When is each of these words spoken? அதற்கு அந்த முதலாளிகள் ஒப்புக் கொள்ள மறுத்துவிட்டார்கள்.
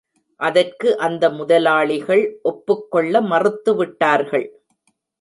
அதற்கு 0.39 0.97
அந்த 0.97 1.23
முதலாளிகள் 1.29 2.23
ஒப்புக் 2.41 2.91
கொள்ள 2.91 3.21
மறுத்துவிட்டார்கள். 3.21 4.47